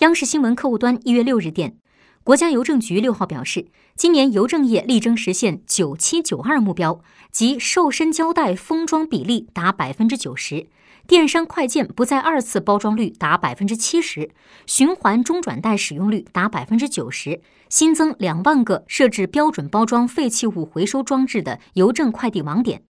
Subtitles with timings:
[0.00, 1.78] 央视新闻客户端一月六日电，
[2.22, 7.00] 国家邮政局六号表示，今年邮政业力争实现“九七九二”目标，
[7.32, 10.66] 即瘦身胶带封装比例达百分之九十，
[11.06, 14.28] 电商快件不再二次包装率达百分之七十，
[14.66, 17.40] 循环中转袋使用率达百分之九十，
[17.70, 22.82] 新增两万个设置标准包装废弃物回收装置的邮政快递网点。